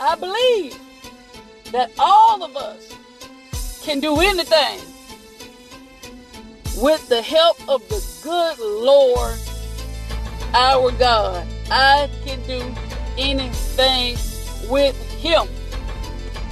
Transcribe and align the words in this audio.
I 0.00 0.14
believe 0.14 0.78
that 1.72 1.90
all 1.98 2.42
of 2.42 2.56
us 2.56 2.94
can 3.82 4.00
do 4.00 4.20
anything 4.20 4.80
with 6.76 7.08
the 7.08 7.20
help 7.22 7.56
of 7.68 7.86
the 7.88 8.04
good 8.22 8.58
Lord 8.58 9.38
our 10.54 10.92
God. 10.92 11.46
I 11.70 12.08
can 12.24 12.40
do 12.46 12.74
anything 13.18 14.16
with 14.70 14.96
Him. 15.18 15.48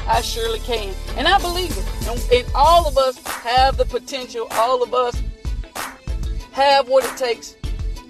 I 0.08 0.20
surely 0.20 0.58
can. 0.60 0.94
And 1.16 1.26
I 1.26 1.38
believe 1.38 1.70
it. 1.70 2.08
And, 2.08 2.28
and 2.32 2.54
all 2.54 2.86
of 2.86 2.98
us 2.98 3.18
have 3.26 3.76
the 3.76 3.84
potential. 3.84 4.46
All 4.52 4.82
of 4.82 4.94
us 4.94 5.20
have 6.52 6.88
what 6.88 7.04
it 7.04 7.16
takes 7.16 7.56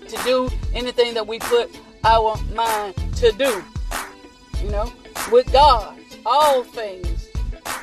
to 0.08 0.16
do 0.24 0.48
anything 0.72 1.14
that 1.14 1.26
we 1.26 1.38
put 1.38 1.78
our 2.04 2.36
mind 2.54 2.94
to 3.16 3.32
do. 3.32 3.62
You 4.62 4.70
know, 4.70 4.92
with 5.30 5.50
God, 5.52 5.98
all 6.24 6.62
things, 6.62 7.28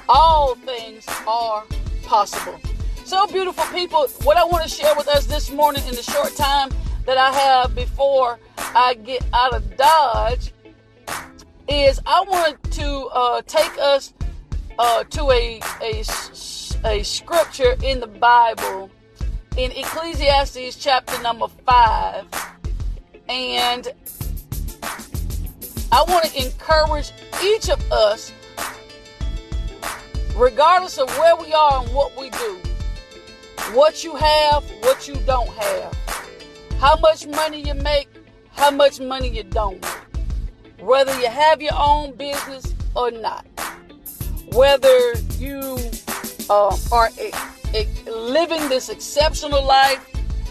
all 0.08 0.56
things 0.56 1.06
are 1.28 1.64
possible. 2.04 2.60
So, 3.06 3.28
beautiful 3.28 3.66
people, 3.66 4.08
what 4.24 4.38
I 4.38 4.46
want 4.46 4.64
to 4.64 4.70
share 4.70 4.96
with 4.96 5.08
us 5.08 5.26
this 5.26 5.52
morning 5.52 5.84
in 5.88 5.96
the 5.96 6.04
short 6.04 6.36
time 6.36 6.70
that 7.06 7.18
I 7.18 7.32
have 7.34 7.76
before 7.76 8.40
I 8.58 8.96
get 8.96 9.26
out 9.34 9.54
of 9.54 9.76
Dodge 9.76 10.54
is 11.68 12.00
I 12.06 12.24
want 12.28 12.64
to 12.72 13.10
uh, 13.14 13.42
take 13.46 13.78
us 13.80 14.14
uh, 14.80 15.04
to 15.04 15.32
a, 15.32 15.60
a, 15.82 16.04
a 16.86 17.04
scripture 17.04 17.76
in 17.84 18.00
the 18.00 18.08
Bible 18.08 18.90
in 19.58 19.72
Ecclesiastes 19.72 20.78
chapter 20.78 21.22
number 21.22 21.48
5. 21.48 22.26
And 23.30 23.94
I 25.94 26.02
want 26.08 26.26
to 26.26 26.44
encourage 26.44 27.12
each 27.44 27.70
of 27.70 27.80
us, 27.92 28.34
regardless 30.36 30.98
of 30.98 31.08
where 31.20 31.36
we 31.36 31.54
are 31.54 31.84
and 31.84 31.94
what 31.94 32.18
we 32.20 32.32
do, 32.32 32.60
what 33.74 34.04
you 34.04 34.16
have, 34.16 34.64
what 34.80 35.08
you 35.08 35.14
don't 35.28 35.50
have, 35.50 35.94
how 36.80 36.96
much 36.98 37.28
money 37.28 37.62
you 37.62 37.76
make, 37.76 38.08
how 38.54 38.72
much 38.72 39.00
money 39.02 39.30
you 39.30 39.44
don't. 39.44 39.86
Whether 40.80 41.14
you 41.22 41.28
have 41.28 41.62
your 41.62 41.78
own 41.78 42.16
business 42.16 42.74
or 42.96 43.12
not, 43.12 43.46
whether 44.54 45.14
you 45.38 45.78
uh, 46.50 46.76
are 46.92 47.12
living 48.08 48.68
this 48.68 48.90
exceptional 48.90 49.64
life 49.64 50.04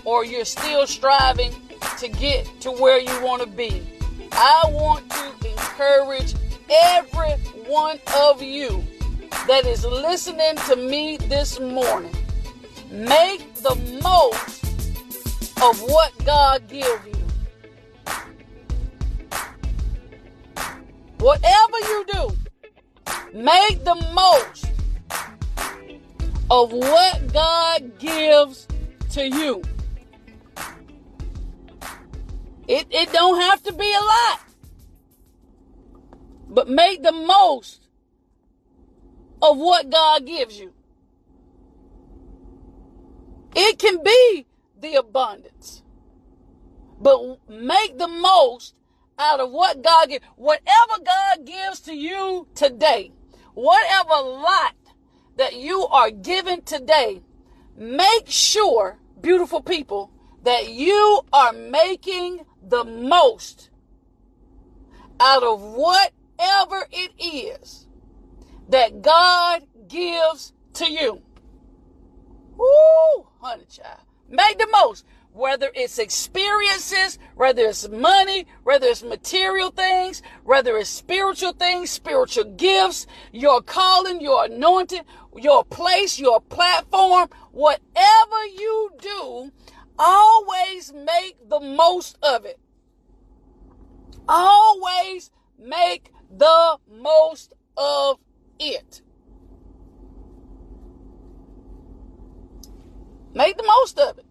or 0.05 0.25
you're 0.25 0.45
still 0.45 0.87
striving 0.87 1.53
to 1.99 2.07
get 2.07 2.49
to 2.61 2.71
where 2.71 3.01
you 3.01 3.25
want 3.25 3.43
to 3.43 3.49
be. 3.49 3.92
I 4.33 4.63
want 4.71 5.11
to 5.11 5.51
encourage 5.51 6.35
every 6.71 7.33
one 7.67 7.99
of 8.17 8.43
you 8.43 8.83
that 9.47 9.67
is 9.67 9.85
listening 9.85 10.57
to 10.69 10.77
me 10.77 11.19
this 11.19 11.61
morning. 11.61 12.15
Make 12.91 13.55
the 13.57 13.75
most 14.03 14.65
of 15.63 15.81
what 15.83 16.13
God 16.25 16.67
gives 16.69 17.07
you. 17.07 17.13
Whatever 21.19 21.79
you 21.79 22.07
do, 22.13 22.37
make 23.35 23.85
the 23.85 23.95
most 24.15 24.67
of 26.51 26.73
what 26.73 27.33
God 27.33 27.99
gives 27.99 28.67
to 29.11 29.29
you. 29.29 29.63
It, 32.69 32.87
it 32.91 33.13
don't 33.13 33.41
have 33.41 33.63
to 33.65 33.73
be 33.73 33.93
a 33.93 34.05
lot. 34.05 34.41
But 36.49 36.69
make 36.69 37.03
the 37.03 37.13
most 37.13 37.89
of 39.41 39.59
what 39.59 39.91
God 39.91 40.27
gives 40.27 40.59
you. 40.59 40.73
It 43.55 43.79
can 43.79 44.03
be 44.03 44.47
the 44.81 44.95
abundance. 44.95 45.83
But 47.01 47.39
make 47.49 47.99
the 47.99 48.09
most 48.09 48.75
out 49.19 49.41
of 49.41 49.51
what 49.51 49.83
God 49.83 50.09
gives. 50.09 50.25
Whatever 50.37 51.03
God 51.05 51.45
gives 51.45 51.81
to 51.81 51.95
you 51.95 52.47
today, 52.55 53.13
whatever 53.55 54.15
lot 54.15 54.75
that 55.37 55.57
you 55.57 55.87
are 55.87 56.11
given 56.11 56.63
today, 56.63 57.23
make 57.77 58.29
sure, 58.29 58.99
beautiful 59.21 59.61
people, 59.61 60.11
that 60.45 60.69
you 60.69 61.23
are 61.33 61.53
making 61.53 62.45
the 62.67 62.85
most 62.85 63.71
out 65.21 65.43
of 65.43 65.61
whatever 65.61 66.87
it 66.91 67.13
is 67.19 67.87
that 68.69 69.03
God 69.03 69.63
gives 69.89 70.53
to 70.75 70.91
you. 70.91 71.23
Woo, 72.57 73.27
honey 73.41 73.67
child. 73.71 74.01
Make 74.29 74.59
the 74.59 74.69
most. 74.73 75.05
Whether 75.33 75.71
it's 75.75 75.99
experiences, 75.99 77.19
whether 77.37 77.63
it's 77.63 77.89
money, 77.89 78.47
whether 78.65 78.87
it's 78.87 79.03
material 79.03 79.71
things, 79.71 80.23
whether 80.45 80.77
it's 80.77 80.91
spiritual 80.91 81.53
things, 81.53 81.91
spiritual 81.91 82.45
gifts, 82.45 83.07
your 83.33 83.63
calling, 83.63 84.21
your 84.21 84.45
anointing, 84.45 85.03
your 85.37 85.65
place, 85.65 86.19
your 86.19 86.41
platform, 86.41 87.31
whatever 87.51 88.45
you 88.59 88.91
do, 89.01 89.53
always 90.03 90.93
make 90.93 91.37
the 91.49 91.61
most 91.61 92.19
of 92.23 92.45
it. 92.45 92.59
Always 94.29 95.31
make 95.59 96.13
the 96.37 96.79
most 96.91 97.55
of 97.77 98.19
it. 98.59 99.03
Make 103.35 103.57
the 103.57 103.63
most 103.63 103.99
of 103.99 104.19
it. 104.19 104.27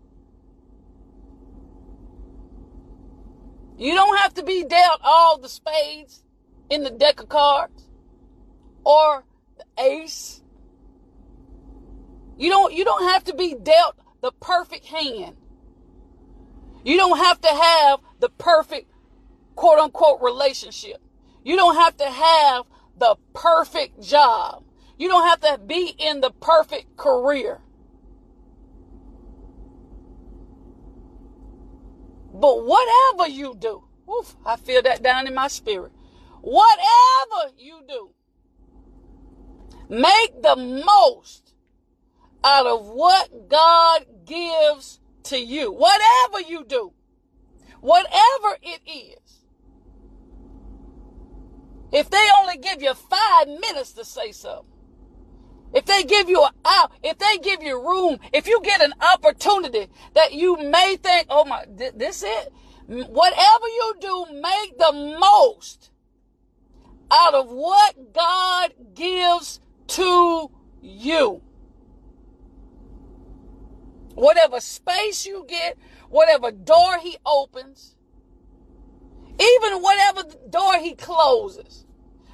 You 3.78 3.96
don't 3.96 4.18
have 4.18 4.34
to 4.36 4.44
be 4.44 4.64
dealt 4.64 5.00
all 5.03 5.40
the 5.40 5.50
spades 5.50 6.24
in 6.70 6.84
the 6.84 6.92
deck 6.92 7.20
of 7.22 7.30
cards 7.30 7.90
or 8.84 9.24
the 9.58 9.84
ace. 9.84 10.44
You 12.38 12.50
don't 12.50 12.74
you 12.74 12.84
don't 12.84 13.03
have 13.03 13.24
to 13.26 13.34
be 13.34 13.56
dealt 13.56 13.96
the 14.22 14.32
perfect 14.34 14.86
hand. 14.86 15.41
You 16.84 16.97
don't 16.97 17.18
have 17.18 17.40
to 17.42 17.47
have 17.47 18.00
the 18.19 18.30
perfect 18.30 18.92
quote 19.56 19.80
unquote 19.80 20.22
relationship. 20.22 21.02
You 21.44 21.56
don't 21.56 21.75
have 21.75 21.97
to 21.97 22.09
have 22.09 22.66
the 22.97 23.16
perfect 23.34 24.02
job. 24.02 24.64
You 24.97 25.08
don't 25.08 25.28
have 25.28 25.41
to 25.41 25.59
be 25.66 25.96
in 25.97 26.22
the 26.22 26.31
perfect 26.31 26.97
career. 26.97 27.62
But 32.34 32.66
whatever 32.66 33.28
you 33.28 33.56
do, 33.58 33.84
oof, 34.09 34.36
I 34.46 34.56
feel 34.56 34.81
that 34.84 35.03
down 35.03 35.28
in 35.28 35.34
my 35.34 35.47
spirit. 35.47 35.91
Whatever 36.41 37.53
you 37.58 37.81
do, 37.88 38.12
make 39.90 40.41
the 40.41 40.56
most 40.56 41.53
out 42.44 42.66
of 42.66 42.88
what 42.88 43.50
God 43.50 44.06
gives 44.25 45.01
to 45.26 45.38
you. 45.38 45.72
Whatever 45.72 46.42
you 46.48 46.64
do, 46.66 46.94
whatever 47.80 48.58
it 48.62 48.82
is. 48.86 49.18
If 51.92 52.09
they 52.09 52.26
only 52.40 52.58
give 52.58 52.82
you 52.82 52.94
five 52.94 53.48
minutes 53.48 53.94
to 53.94 54.06
say 54.06 54.32
something, 54.32 54.66
if 55.74 55.86
they 55.86 56.04
give 56.04 56.30
you 56.30 56.42
a 56.42 56.52
out, 56.66 56.92
if 57.04 57.18
they 57.18 57.38
give 57.38 57.62
you 57.64 57.82
room, 57.82 58.20
if 58.34 58.48
you 58.48 58.62
get 58.64 58.82
an 58.82 58.94
opportunity 59.02 59.88
that 60.16 60.34
you 60.34 60.58
may 60.58 60.98
think, 61.02 61.28
oh 61.30 61.46
my, 61.46 61.66
this 61.70 62.24
it. 62.24 62.53
Whatever 62.88 63.68
you 63.68 63.94
do, 64.02 64.26
make 64.34 64.78
the 64.78 65.18
most 65.20 65.92
out 67.09 67.34
of 67.34 67.50
what 67.50 68.14
God 68.14 68.73
gives 68.94 69.59
to 69.88 70.52
you. 70.82 71.41
Whatever 74.16 74.59
space 74.59 75.25
you 75.25 75.46
get, 75.47 75.78
whatever 76.09 76.52
door 76.52 76.99
he 76.99 77.17
opens, 77.25 77.96
even 79.40 79.81
whatever 79.81 80.23
door 80.49 80.78
he 80.78 80.93
closes 80.93 81.85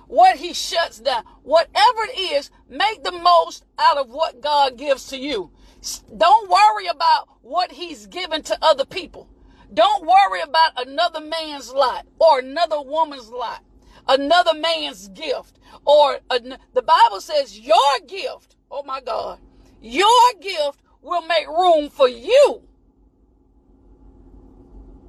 what 0.08 0.38
he 0.38 0.54
shuts 0.54 1.00
down, 1.00 1.24
whatever 1.44 2.04
it 2.10 2.20
is, 2.20 2.50
make 2.70 3.04
the 3.04 3.12
most 3.12 3.66
out 3.78 3.98
of 3.98 4.10
what 4.10 4.42
God 4.42 4.78
gives 4.78 5.08
to 5.08 5.18
you. 5.18 5.52
Don't 6.16 6.50
worry 6.50 6.88
about 6.88 7.28
what 7.42 7.72
he's 7.72 8.08
given 8.08 8.42
to 8.44 8.58
other 8.62 8.86
people. 8.86 9.30
Don't 9.74 10.06
worry 10.06 10.42
about 10.42 10.88
another 10.88 11.20
man's 11.20 11.72
lot 11.72 12.08
or 12.20 12.40
another 12.40 12.82
woman's 12.82 13.30
lot, 13.30 13.64
another 14.08 14.54
man's 14.54 15.10
gift, 15.10 15.60
or 15.86 16.20
the 16.30 16.82
Bible 16.82 17.22
says 17.22 17.60
your 17.60 18.00
gift, 18.08 18.56
oh 18.72 18.84
my 18.84 19.02
God, 19.02 19.40
your 19.82 20.34
gift 20.40 20.80
will 21.02 21.22
make 21.24 21.48
room 21.48 21.90
for 21.90 22.08
you. 22.10 22.64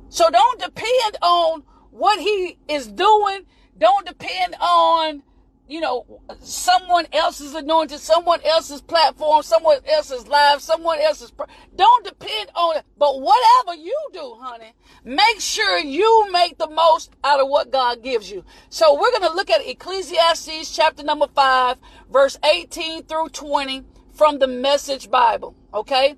So 0.08 0.30
don't 0.30 0.60
depend 0.60 1.18
on 1.22 1.62
what 1.90 2.20
he 2.20 2.58
is 2.68 2.86
doing 2.88 3.44
Don't 3.78 4.06
depend 4.06 4.56
on 4.60 5.22
you 5.68 5.80
know, 5.80 6.22
someone 6.40 7.06
else's 7.12 7.54
anointing, 7.54 7.98
someone 7.98 8.40
else's 8.42 8.80
platform, 8.80 9.42
someone 9.42 9.78
else's 9.86 10.26
life, 10.26 10.60
someone 10.60 10.98
else's. 11.00 11.30
Pr- 11.30 11.44
Don't 11.76 12.04
depend 12.04 12.50
on 12.54 12.78
it. 12.78 12.84
But 12.96 13.20
whatever 13.20 13.74
you 13.78 13.94
do, 14.14 14.36
honey, 14.40 14.72
make 15.04 15.40
sure 15.40 15.78
you 15.78 16.32
make 16.32 16.56
the 16.58 16.70
most 16.70 17.12
out 17.22 17.40
of 17.40 17.48
what 17.48 17.70
God 17.70 18.02
gives 18.02 18.30
you. 18.30 18.44
So 18.70 18.94
we're 18.94 19.10
going 19.10 19.30
to 19.30 19.36
look 19.36 19.50
at 19.50 19.66
Ecclesiastes 19.66 20.74
chapter 20.74 21.02
number 21.02 21.26
5, 21.34 21.76
verse 22.10 22.38
18 22.44 23.04
through 23.04 23.28
20 23.28 23.84
from 24.14 24.38
the 24.38 24.48
Message 24.48 25.10
Bible. 25.10 25.54
Okay? 25.72 26.16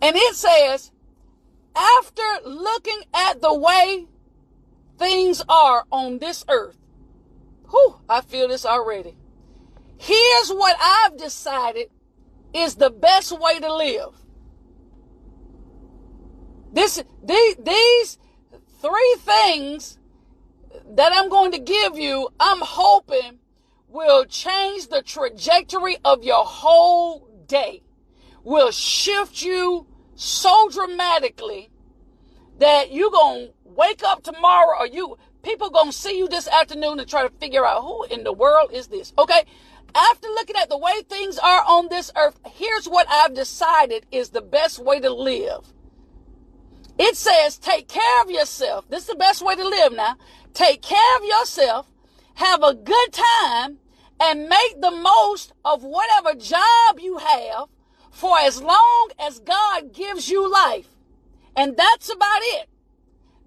And 0.00 0.16
it 0.16 0.34
says, 0.34 0.92
after 1.74 2.22
looking 2.44 3.02
at 3.14 3.40
the 3.40 3.54
way 3.54 4.06
things 4.98 5.42
are 5.48 5.84
on 5.90 6.18
this 6.18 6.44
earth, 6.48 6.78
Whew, 7.70 7.96
I 8.08 8.20
feel 8.22 8.48
this 8.48 8.64
already. 8.64 9.14
Here's 9.98 10.50
what 10.50 10.76
I've 10.80 11.16
decided 11.16 11.90
is 12.54 12.76
the 12.76 12.90
best 12.90 13.38
way 13.38 13.60
to 13.60 13.74
live. 13.74 14.14
This, 16.72 17.02
these, 17.22 17.56
these 17.56 18.18
three 18.80 19.16
things 19.18 19.98
that 20.90 21.12
I'm 21.14 21.28
going 21.28 21.52
to 21.52 21.58
give 21.58 21.98
you, 21.98 22.28
I'm 22.40 22.60
hoping 22.60 23.38
will 23.88 24.24
change 24.24 24.88
the 24.88 25.02
trajectory 25.02 25.96
of 26.04 26.22
your 26.22 26.44
whole 26.44 27.28
day, 27.46 27.82
will 28.44 28.70
shift 28.70 29.42
you 29.42 29.86
so 30.14 30.68
dramatically 30.70 31.70
that 32.58 32.92
you're 32.92 33.10
going 33.10 33.46
to 33.46 33.52
wake 33.64 34.02
up 34.04 34.22
tomorrow 34.22 34.80
or 34.80 34.86
you 34.86 35.16
People 35.42 35.70
gonna 35.70 35.92
see 35.92 36.18
you 36.18 36.28
this 36.28 36.48
afternoon 36.48 36.98
and 36.98 37.08
try 37.08 37.22
to 37.22 37.34
figure 37.38 37.64
out 37.64 37.82
who 37.82 38.04
in 38.04 38.24
the 38.24 38.32
world 38.32 38.70
is 38.72 38.88
this. 38.88 39.12
Okay. 39.18 39.44
After 39.94 40.28
looking 40.28 40.56
at 40.56 40.68
the 40.68 40.76
way 40.76 41.00
things 41.08 41.38
are 41.38 41.62
on 41.66 41.88
this 41.88 42.10
earth, 42.14 42.38
here's 42.52 42.86
what 42.86 43.06
I've 43.08 43.32
decided 43.32 44.04
is 44.12 44.28
the 44.28 44.42
best 44.42 44.78
way 44.78 45.00
to 45.00 45.08
live. 45.08 45.72
It 46.98 47.16
says, 47.16 47.56
take 47.56 47.88
care 47.88 48.22
of 48.22 48.30
yourself. 48.30 48.86
This 48.90 49.04
is 49.04 49.08
the 49.08 49.14
best 49.14 49.40
way 49.40 49.54
to 49.54 49.66
live 49.66 49.94
now. 49.94 50.16
Take 50.52 50.82
care 50.82 51.16
of 51.16 51.24
yourself, 51.24 51.90
have 52.38 52.62
a 52.62 52.74
good 52.74 53.12
time, 53.12 53.78
and 54.20 54.48
make 54.48 54.80
the 54.80 54.92
most 54.92 55.52
of 55.64 55.82
whatever 55.82 56.34
job 56.34 56.98
you 56.98 57.18
have 57.18 57.66
for 58.12 58.38
as 58.38 58.62
long 58.62 59.10
as 59.18 59.40
God 59.40 59.92
gives 59.92 60.28
you 60.28 60.50
life. 60.50 60.88
And 61.56 61.76
that's 61.76 62.08
about 62.12 62.40
it. 62.40 62.68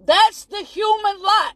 That's 0.05 0.45
the 0.45 0.61
human 0.61 1.21
lot. 1.21 1.55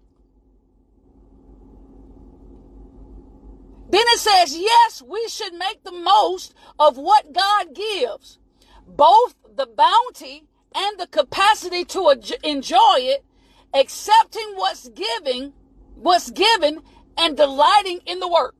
Then 3.89 4.03
it 4.07 4.19
says, 4.19 4.57
yes, 4.57 5.01
we 5.01 5.27
should 5.27 5.53
make 5.53 5.83
the 5.83 5.91
most 5.91 6.53
of 6.79 6.97
what 6.97 7.33
God 7.33 7.75
gives, 7.75 8.39
both 8.87 9.35
the 9.55 9.67
bounty 9.67 10.47
and 10.73 10.99
the 10.99 11.07
capacity 11.07 11.83
to 11.85 12.17
enjoy 12.43 12.97
it, 12.99 13.25
accepting 13.73 14.53
what's 14.55 14.89
giving, 14.89 15.53
what's 15.95 16.31
given, 16.31 16.81
and 17.17 17.37
delighting 17.37 17.99
in 18.05 18.19
the 18.19 18.27
work. 18.27 18.55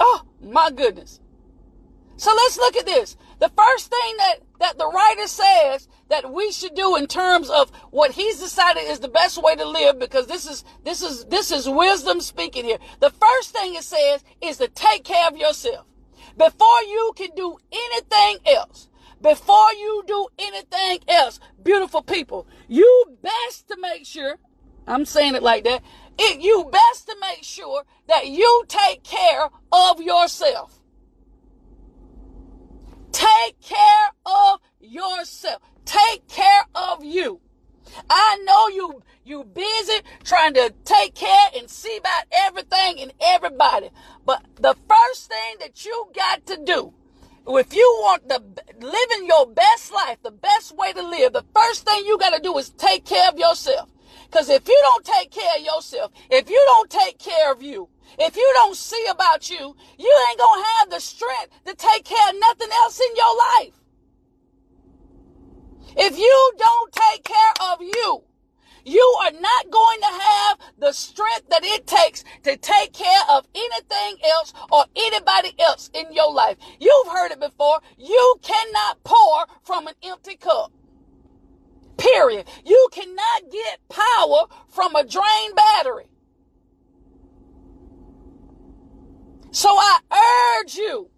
Oh 0.00 0.22
my 0.40 0.70
goodness. 0.70 1.20
So 2.16 2.32
let's 2.34 2.56
look 2.56 2.76
at 2.76 2.86
this. 2.86 3.16
The 3.40 3.48
first 3.48 3.90
thing 3.90 4.16
that, 4.18 4.36
that 4.60 4.78
the 4.78 4.86
writer 4.86 5.26
says 5.26 5.88
that 6.08 6.32
we 6.32 6.52
should 6.52 6.74
do 6.74 6.94
in 6.94 7.06
terms 7.06 7.50
of 7.50 7.70
what 7.90 8.12
he's 8.12 8.38
decided 8.38 8.84
is 8.84 9.00
the 9.00 9.08
best 9.08 9.42
way 9.42 9.56
to 9.56 9.64
live, 9.64 9.98
because 9.98 10.26
this 10.28 10.48
is, 10.48 10.64
this 10.84 11.02
is, 11.02 11.24
this 11.24 11.50
is 11.50 11.68
wisdom 11.68 12.20
speaking 12.20 12.64
here. 12.64 12.78
The 13.00 13.10
first 13.10 13.50
thing 13.50 13.74
it 13.74 13.82
says 13.82 14.22
is 14.40 14.58
to 14.58 14.68
take 14.68 15.02
care 15.02 15.26
of 15.26 15.36
yourself. 15.36 15.86
Before 16.36 16.82
you 16.82 17.12
can 17.16 17.30
do 17.34 17.58
anything 17.72 18.38
else, 18.54 18.88
before 19.22 19.72
you 19.72 20.04
do 20.06 20.26
anything 20.38 20.98
else, 21.08 21.40
beautiful 21.62 22.02
people, 22.02 22.46
you 22.68 23.16
best 23.22 23.68
to 23.68 23.76
make 23.80 24.04
sure, 24.04 24.36
I'm 24.86 25.04
saying 25.04 25.34
it 25.34 25.42
like 25.42 25.64
that, 25.64 25.82
it, 26.18 26.40
you 26.40 26.68
best 26.70 27.06
to 27.06 27.16
make 27.20 27.42
sure 27.42 27.84
that 28.08 28.26
you 28.26 28.64
take 28.68 29.02
care 29.02 29.48
of 29.72 30.00
yourself. 30.00 30.80
Take 33.12 33.60
care 33.60 34.10
of 34.26 34.60
yourself. 34.80 35.62
Take 35.84 36.26
care 36.28 36.66
of 36.74 37.04
you. 37.04 37.40
I 38.08 38.38
know 38.44 38.68
you 38.68 39.02
you 39.24 39.44
busy 39.44 40.00
trying 40.24 40.54
to 40.54 40.72
take 40.84 41.14
care 41.14 41.48
and 41.56 41.70
see 41.70 41.96
about 41.96 42.24
everything 42.32 43.00
and 43.00 43.12
everybody. 43.20 43.90
But 44.24 44.42
the 44.56 44.74
first 44.88 45.28
thing 45.28 45.56
that 45.60 45.84
you 45.84 46.10
got 46.14 46.44
to 46.46 46.56
do, 46.56 46.94
if 47.46 47.74
you 47.74 47.98
want 48.00 48.28
the 48.28 48.40
living 48.80 49.26
your 49.26 49.46
best 49.46 49.92
life, 49.92 50.18
the 50.22 50.30
best 50.30 50.76
way 50.76 50.92
to 50.92 51.02
live, 51.02 51.32
the 51.32 51.44
first 51.54 51.84
thing 51.84 52.04
you 52.06 52.18
got 52.18 52.34
to 52.34 52.40
do 52.40 52.56
is 52.58 52.70
take 52.70 53.04
care 53.04 53.28
of 53.28 53.38
yourself. 53.38 53.88
Because 54.30 54.48
if 54.48 54.66
you 54.66 54.78
don't 54.82 55.04
take 55.04 55.30
care 55.30 55.56
of 55.58 55.64
yourself, 55.64 56.12
if 56.30 56.48
you 56.48 56.62
don't 56.66 56.90
take 56.90 57.18
care 57.18 57.52
of 57.52 57.62
you, 57.62 57.88
if 58.18 58.36
you 58.36 58.50
don't 58.54 58.76
see 58.76 59.04
about 59.10 59.50
you, 59.50 59.76
you 59.98 60.26
ain't 60.28 60.38
going 60.38 60.60
to 60.60 60.68
have 60.78 60.90
the 60.90 61.00
strength 61.00 61.50
to 61.66 61.74
take 61.74 62.04
care 62.04 62.28
of 62.30 62.36
nothing 62.38 62.68
else 62.72 63.00
in 63.00 63.16
your 63.16 63.36
life. 63.36 63.74
If 65.96 66.18
you 66.18 66.52
don't 66.58 66.92
take 66.92 67.24
care 67.24 67.54
of 67.72 67.82
you, 67.82 68.22
you 68.84 69.16
are 69.22 69.32
not 69.32 69.70
going 69.70 70.00
to 70.00 70.06
have 70.06 70.58
the 70.78 70.92
strength 70.92 71.48
that 71.50 71.64
it 71.64 71.86
takes 71.86 72.24
to 72.42 72.56
take 72.56 72.92
care 72.92 73.22
of 73.30 73.46
anything 73.54 74.16
else 74.24 74.52
or 74.70 74.84
anybody 74.96 75.54
else 75.58 75.90
in 75.94 76.12
your 76.12 76.32
life. 76.32 76.56
You've 76.80 77.08
heard 77.08 77.32
it 77.32 77.40
before. 77.40 77.80
You 77.98 78.36
cannot 78.42 79.02
pour 79.04 79.46
from 79.62 79.86
an 79.86 79.94
empty 80.02 80.36
cup. 80.36 80.72
Period. 81.96 82.48
You 82.64 82.88
cannot 82.92 83.50
get 83.50 83.80
power 83.88 84.46
from 84.68 84.96
a 84.96 85.04
drained 85.04 85.54
battery. 85.54 86.06
So 89.52 89.68
I 89.68 90.62
urge 90.64 90.76
you, 90.76 91.10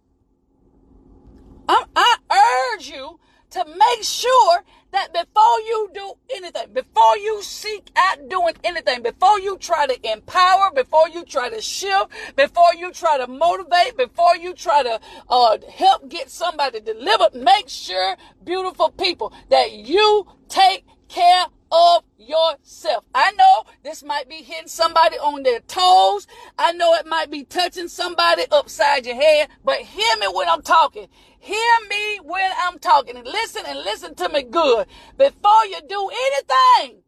I, 1.68 1.84
I 1.94 2.74
urge 2.74 2.88
you 2.88 3.20
to 3.54 3.64
make 3.66 4.02
sure 4.02 4.64
that 4.90 5.12
before 5.12 5.60
you 5.66 5.90
do 5.94 6.12
anything, 6.34 6.72
before 6.72 7.16
you 7.18 7.40
seek 7.40 7.88
out 7.96 8.28
doing 8.28 8.54
anything, 8.64 9.00
before 9.00 9.38
you 9.38 9.56
try 9.58 9.86
to 9.86 10.12
empower, 10.12 10.72
before 10.74 11.08
you 11.08 11.24
try 11.24 11.48
to 11.48 11.60
shift, 11.60 12.10
before 12.34 12.74
you 12.76 12.92
try 12.92 13.16
to 13.16 13.28
motivate, 13.28 13.96
before 13.96 14.36
you 14.36 14.54
try 14.54 14.82
to 14.82 15.00
uh, 15.28 15.58
help 15.72 16.08
get 16.08 16.30
somebody 16.30 16.80
delivered, 16.80 17.34
make 17.34 17.68
sure, 17.68 18.16
beautiful 18.44 18.90
people, 18.90 19.32
that 19.50 19.72
you 19.72 20.26
take 20.48 20.84
care 21.08 21.46
of 21.74 22.04
yourself. 22.18 23.04
I 23.14 23.32
know 23.32 23.64
this 23.82 24.04
might 24.04 24.28
be 24.28 24.36
hitting 24.36 24.68
somebody 24.68 25.16
on 25.16 25.42
their 25.42 25.60
toes. 25.60 26.26
I 26.58 26.72
know 26.72 26.94
it 26.94 27.06
might 27.06 27.30
be 27.30 27.44
touching 27.44 27.88
somebody 27.88 28.44
upside 28.50 29.06
your 29.06 29.16
head, 29.16 29.48
but 29.64 29.78
hear 29.78 30.16
me 30.20 30.26
when 30.32 30.48
I'm 30.48 30.62
talking. 30.62 31.08
Hear 31.38 31.78
me 31.90 32.20
when 32.22 32.50
I'm 32.62 32.78
talking 32.78 33.16
and 33.16 33.26
listen 33.26 33.64
and 33.66 33.78
listen 33.80 34.14
to 34.16 34.28
me 34.28 34.42
good. 34.44 34.86
Before 35.18 35.66
you 35.66 35.80
do 35.88 36.10
anything, 36.10 37.02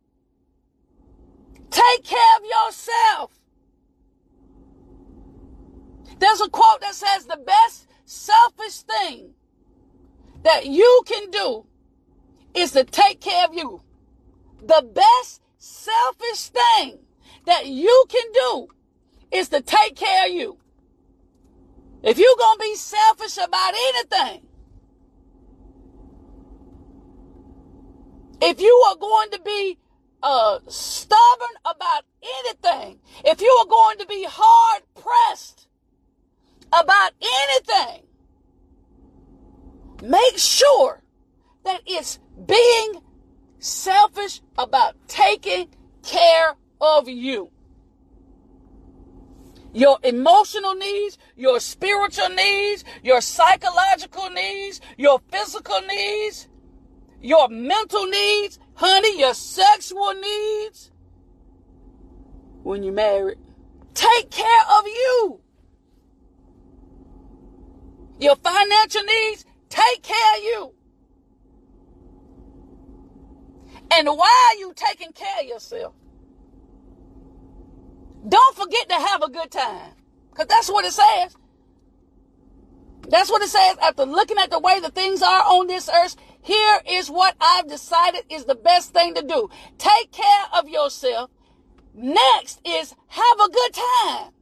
take 1.70 2.04
care 2.04 2.37
of 2.38 2.44
yourself. 2.44 3.30
There's 6.18 6.40
a 6.40 6.49
quote 6.49 6.80
that 6.80 6.94
says 6.94 7.26
the 7.26 7.37
best 7.37 7.87
selfish 8.04 8.82
thing 8.82 9.35
that 10.42 10.66
you 10.66 11.02
can 11.06 11.30
do 11.30 11.66
is 12.54 12.73
to 12.73 12.85
take 12.85 13.20
care 13.20 13.44
of 13.44 13.54
you 13.54 13.82
the 14.60 14.86
best 14.92 15.42
selfish 15.58 16.48
thing 16.48 16.98
that 17.44 17.66
you 17.66 18.04
can 18.08 18.32
do 18.32 18.68
is 19.30 19.48
to 19.48 19.60
take 19.60 19.96
care 19.96 20.26
of 20.26 20.32
you. 20.32 20.58
If 22.02 22.18
you're 22.18 22.36
going 22.38 22.58
to 22.58 22.62
be 22.64 22.75
selfish 22.76 23.36
about 23.36 23.75
anything, 23.75 24.46
if 28.40 28.60
you 28.60 28.84
are 28.88 28.96
going 28.96 29.30
to 29.30 29.40
be 29.40 29.78
uh, 30.22 30.58
stubborn 30.68 31.56
about 31.64 32.04
anything, 32.22 33.00
if 33.25 33.40
you 33.40 33.48
are 33.48 33.66
going 33.66 33.98
to 33.98 34.06
be 34.06 34.26
hard 34.28 34.82
pressed 34.94 35.68
about 36.72 37.12
anything, 37.20 38.02
make 40.02 40.38
sure 40.38 41.02
that 41.64 41.80
it's 41.86 42.18
being 42.46 43.02
selfish 43.58 44.40
about 44.58 44.96
taking 45.08 45.68
care 46.02 46.54
of 46.80 47.08
you. 47.08 47.50
your 49.76 49.98
emotional 50.02 50.75
needs, 50.75 51.18
your 51.36 51.60
spiritual 51.60 52.30
needs, 52.30 52.82
your 53.02 53.20
psychological 53.20 54.30
needs, 54.30 54.80
your 54.96 55.20
physical 55.30 55.80
needs, 55.82 56.48
your 57.20 57.48
mental 57.50 58.06
needs, 58.06 58.58
honey, 58.75 59.20
your 59.20 59.34
sexual 59.34 60.14
needs. 60.14 60.90
When 62.62 62.82
you're 62.82 62.94
married, 62.94 63.38
take 63.92 64.30
care 64.30 64.64
of 64.78 64.86
you. 64.86 65.40
Your 68.18 68.36
financial 68.36 69.02
needs, 69.02 69.44
take 69.68 70.02
care 70.02 70.36
of 70.38 70.42
you. 70.42 70.75
And 73.92 74.08
why 74.08 74.52
are 74.52 74.58
you 74.58 74.72
taking 74.74 75.12
care 75.12 75.40
of 75.40 75.46
yourself? 75.46 75.94
Don't 78.28 78.56
forget 78.56 78.88
to 78.88 78.94
have 78.94 79.22
a 79.22 79.30
good 79.30 79.50
time. 79.50 79.92
Because 80.30 80.46
that's 80.48 80.70
what 80.70 80.84
it 80.84 80.92
says. 80.92 81.36
That's 83.08 83.30
what 83.30 83.42
it 83.42 83.48
says. 83.48 83.76
After 83.80 84.04
looking 84.04 84.38
at 84.38 84.50
the 84.50 84.58
way 84.58 84.80
the 84.80 84.90
things 84.90 85.22
are 85.22 85.42
on 85.42 85.66
this 85.68 85.88
earth, 85.88 86.16
here 86.42 86.80
is 86.90 87.08
what 87.10 87.36
I've 87.40 87.68
decided 87.68 88.24
is 88.30 88.44
the 88.44 88.54
best 88.54 88.92
thing 88.92 89.14
to 89.14 89.22
do. 89.22 89.48
Take 89.78 90.12
care 90.12 90.44
of 90.52 90.68
yourself. 90.68 91.30
Next 91.94 92.60
is 92.64 92.94
have 93.08 93.40
a 93.40 93.48
good 93.48 93.72
time. 93.72 94.32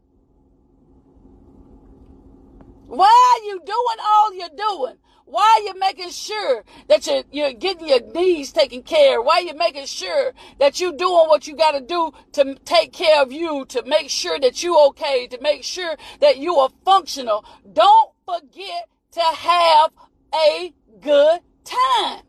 Why 2.86 3.40
are 3.40 3.46
you 3.46 3.60
doing 3.64 3.98
all 4.04 4.34
you're 4.34 4.48
doing? 4.56 4.96
Why 5.26 5.58
are 5.58 5.66
you 5.66 5.78
making 5.78 6.10
sure 6.10 6.64
that 6.88 7.06
you're, 7.06 7.22
you're 7.32 7.52
getting 7.52 7.88
your 7.88 8.00
needs 8.12 8.52
taken 8.52 8.82
care 8.82 9.20
of? 9.20 9.26
Why 9.26 9.38
are 9.38 9.42
you 9.42 9.54
making 9.54 9.86
sure 9.86 10.32
that 10.58 10.80
you're 10.80 10.92
doing 10.92 11.28
what 11.28 11.46
you 11.46 11.56
got 11.56 11.72
to 11.72 11.80
do 11.80 12.12
to 12.32 12.54
take 12.64 12.92
care 12.92 13.22
of 13.22 13.32
you, 13.32 13.64
to 13.66 13.82
make 13.84 14.10
sure 14.10 14.38
that 14.38 14.62
you're 14.62 14.86
okay, 14.88 15.26
to 15.28 15.40
make 15.40 15.64
sure 15.64 15.96
that 16.20 16.36
you 16.36 16.56
are 16.56 16.70
functional? 16.84 17.44
Don't 17.72 18.12
forget 18.26 18.88
to 19.12 19.20
have 19.20 19.90
a 20.34 20.74
good 21.00 21.40
time. 21.64 22.22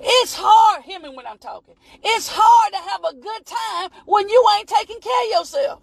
It's 0.00 0.34
hard, 0.34 0.84
hear 0.84 1.00
me 1.00 1.10
when 1.10 1.26
I'm 1.26 1.38
talking. 1.38 1.74
It's 2.02 2.28
hard 2.30 2.72
to 2.72 2.78
have 2.90 3.04
a 3.04 3.14
good 3.14 3.46
time 3.46 3.90
when 4.06 4.28
you 4.28 4.44
ain't 4.56 4.68
taking 4.68 5.00
care 5.00 5.24
of 5.26 5.40
yourself. 5.40 5.82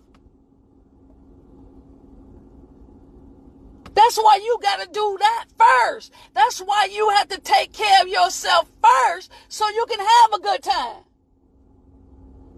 That's 3.95 4.17
why 4.17 4.39
you 4.43 4.59
got 4.61 4.81
to 4.81 4.89
do 4.91 5.17
that 5.19 5.45
first. 5.57 6.11
That's 6.33 6.59
why 6.59 6.89
you 6.91 7.09
have 7.09 7.29
to 7.29 7.39
take 7.39 7.71
care 7.73 8.01
of 8.01 8.07
yourself 8.07 8.69
first 8.83 9.31
so 9.47 9.67
you 9.69 9.85
can 9.89 9.99
have 9.99 10.33
a 10.33 10.39
good 10.39 10.61
time. 10.61 11.03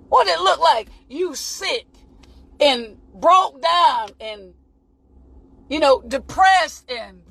What 0.10 0.28
it 0.28 0.40
look 0.40 0.60
like? 0.60 0.90
You 1.08 1.36
sick 1.36 1.86
and 2.60 2.98
broke 3.14 3.62
down 3.62 4.10
and, 4.20 4.54
you 5.70 5.80
know, 5.80 6.02
depressed 6.02 6.90
and 6.90 7.22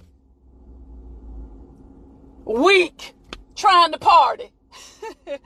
weak 2.44 3.14
trying 3.56 3.90
to 3.92 3.98
party. 3.98 4.52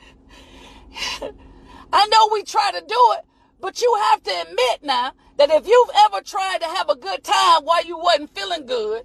I 1.93 2.07
know 2.07 2.29
we 2.33 2.43
try 2.43 2.73
to 2.73 2.81
do 2.81 3.15
it, 3.19 3.25
but 3.61 3.81
you 3.81 3.95
have 4.11 4.23
to 4.23 4.31
admit 4.43 4.83
now 4.83 5.13
that 5.37 5.51
if 5.51 5.67
you've 5.67 5.91
ever 6.07 6.21
tried 6.23 6.61
to 6.61 6.67
have 6.67 6.89
a 6.89 6.97
good 6.97 7.23
time 7.23 7.65
while 7.65 7.85
you 7.85 7.99
wasn't 7.99 8.35
feeling 8.35 8.67
good, 8.67 9.05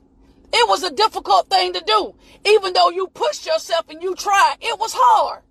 it 0.53 0.69
was 0.69 0.83
a 0.83 0.91
difficult 0.91 1.49
thing 1.49 1.73
to 1.73 1.83
do. 1.85 2.15
Even 2.45 2.73
though 2.73 2.89
you 2.89 3.07
pushed 3.07 3.45
yourself 3.45 3.89
and 3.89 4.01
you 4.01 4.15
tried, 4.15 4.55
it 4.61 4.79
was 4.79 4.93
hard. 4.95 5.41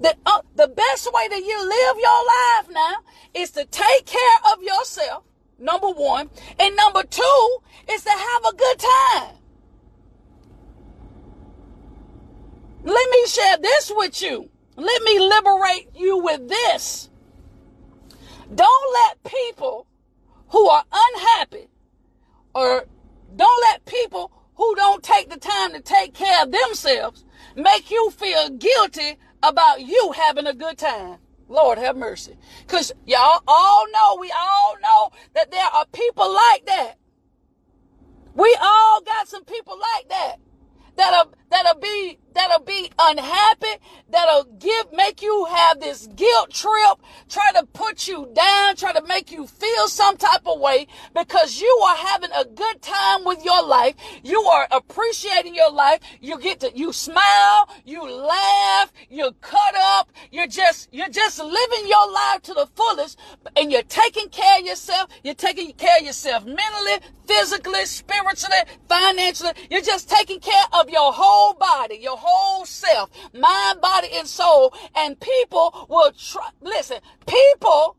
The, 0.00 0.16
uh, 0.24 0.40
the 0.54 0.68
best 0.68 1.12
way 1.12 1.28
that 1.28 1.44
you 1.44 1.68
live 1.68 1.96
your 1.98 2.26
life 2.26 2.74
now 2.74 2.96
is 3.34 3.50
to 3.50 3.64
take 3.66 4.06
care 4.06 4.52
of 4.52 4.62
yourself, 4.62 5.24
number 5.58 5.88
one. 5.88 6.30
And 6.58 6.74
number 6.74 7.02
two 7.02 7.58
is 7.90 8.04
to 8.04 8.10
have 8.10 8.44
a 8.46 8.56
good 8.56 8.78
time. 8.78 9.39
Let 12.82 13.10
me 13.10 13.26
share 13.26 13.58
this 13.58 13.92
with 13.94 14.22
you. 14.22 14.50
Let 14.76 15.02
me 15.02 15.18
liberate 15.18 15.88
you 15.94 16.18
with 16.18 16.48
this. 16.48 17.10
Don't 18.54 18.94
let 18.94 19.22
people 19.22 19.86
who 20.48 20.68
are 20.68 20.84
unhappy 20.92 21.68
or 22.54 22.86
don't 23.36 23.62
let 23.70 23.84
people 23.84 24.32
who 24.54 24.74
don't 24.74 25.02
take 25.02 25.30
the 25.30 25.38
time 25.38 25.72
to 25.72 25.80
take 25.80 26.14
care 26.14 26.42
of 26.42 26.50
themselves 26.50 27.24
make 27.54 27.90
you 27.90 28.10
feel 28.10 28.50
guilty 28.50 29.18
about 29.42 29.80
you 29.80 30.12
having 30.16 30.46
a 30.46 30.54
good 30.54 30.78
time. 30.78 31.18
Lord 31.48 31.78
have 31.78 31.96
mercy. 31.96 32.36
Because 32.66 32.92
y'all 33.06 33.42
all 33.46 33.86
know, 33.92 34.16
we 34.20 34.32
all 34.32 34.76
know 34.82 35.10
that 35.34 35.50
there 35.50 35.66
are 35.74 35.86
people 35.92 36.32
like 36.32 36.66
that. 36.66 36.94
We 38.34 38.56
all 38.60 39.00
got 39.02 39.28
some 39.28 39.44
people 39.44 39.78
like 39.78 40.08
that. 40.08 40.36
That'll 40.96 41.32
be 41.32 41.38
that'll 42.50 42.64
be 42.64 42.90
unhappy, 42.98 43.80
that'll 44.10 44.44
give, 44.58 44.92
make 44.92 45.22
you 45.22 45.46
have 45.50 45.80
this 45.80 46.08
guilt 46.16 46.50
trip, 46.50 46.98
try 47.28 47.52
to 47.54 47.64
put 47.72 48.08
you 48.08 48.28
down, 48.34 48.74
try 48.74 48.92
to 48.92 49.02
make 49.06 49.30
you 49.30 49.46
feel 49.46 49.86
some 49.86 50.16
type 50.16 50.40
of 50.46 50.58
way 50.58 50.86
because 51.14 51.60
you 51.60 51.68
are 51.86 51.96
having 51.96 52.30
a 52.36 52.44
good 52.44 52.82
time 52.82 53.24
with 53.24 53.44
your 53.44 53.64
life. 53.64 53.94
You 54.24 54.40
are 54.42 54.66
appreciating 54.72 55.54
your 55.54 55.70
life. 55.70 56.00
You 56.20 56.40
get 56.40 56.60
to, 56.60 56.76
you 56.76 56.92
smile, 56.92 57.68
you 57.84 58.02
laugh, 58.10 58.92
you 59.08 59.30
cut 59.40 59.74
up, 59.76 60.10
you're 60.32 60.48
just, 60.48 60.88
you're 60.92 61.08
just 61.08 61.38
living 61.38 61.86
your 61.86 62.10
life 62.12 62.42
to 62.42 62.54
the 62.54 62.68
fullest 62.74 63.18
and 63.56 63.70
you're 63.70 63.82
taking 63.82 64.28
care 64.28 64.58
of 64.58 64.66
yourself. 64.66 65.08
You're 65.22 65.34
taking 65.34 65.72
care 65.74 65.98
of 66.00 66.06
yourself 66.06 66.44
mentally, 66.44 67.06
physically, 67.26 67.84
spiritually, 67.84 68.56
financially. 68.88 69.52
You're 69.70 69.82
just 69.82 70.10
taking 70.10 70.40
care 70.40 70.64
of 70.72 70.90
your 70.90 71.12
whole 71.12 71.54
body, 71.54 71.98
your 72.00 72.16
whole 72.16 72.39
self, 72.64 73.10
mind, 73.32 73.80
body, 73.80 74.08
and 74.14 74.26
soul. 74.26 74.74
And 74.94 75.18
people 75.18 75.86
will 75.88 76.12
try, 76.12 76.48
listen, 76.60 76.98
people 77.26 77.96